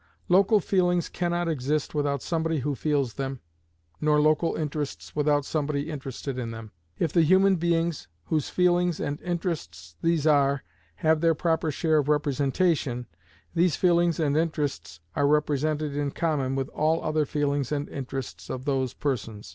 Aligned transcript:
Local 0.29 0.59
feelings 0.59 1.09
can 1.09 1.29
not 1.29 1.47
exist 1.47 1.93
without 1.93 2.23
somebody 2.23 2.61
who 2.61 2.73
feels 2.73 3.13
them, 3.13 3.39
nor 4.01 4.19
local 4.19 4.55
interests 4.55 5.15
without 5.15 5.45
somebody 5.45 5.91
interested 5.91 6.39
in 6.39 6.49
them. 6.49 6.71
If 6.97 7.13
the 7.13 7.21
human 7.21 7.57
beings 7.57 8.07
whose 8.25 8.49
feelings 8.49 8.99
and 8.99 9.21
interests 9.21 9.95
these 10.01 10.25
are 10.25 10.63
have 11.05 11.21
their 11.21 11.35
proper 11.35 11.69
share 11.69 11.99
of 11.99 12.09
representation, 12.09 13.05
these 13.53 13.75
feelings 13.75 14.19
and 14.19 14.35
interests 14.35 15.01
are 15.15 15.27
represented 15.27 15.95
in 15.95 16.09
common 16.09 16.55
with 16.55 16.69
all 16.69 17.03
other 17.03 17.27
feelings 17.27 17.71
and 17.71 17.87
interests 17.87 18.49
of 18.49 18.65
those 18.65 18.95
persons. 18.95 19.49